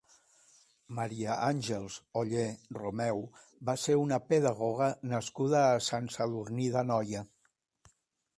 Maria 0.99 1.35
Àngels 1.47 1.97
Ollé 2.21 2.45
Romeu 2.77 3.21
va 3.69 3.77
ser 3.83 3.99
una 4.05 4.19
pedagoga 4.33 4.89
nascuda 5.13 5.63
a 5.67 5.85
Sant 5.91 6.11
Sadurní 6.17 6.69
d'Anoia. 6.79 7.25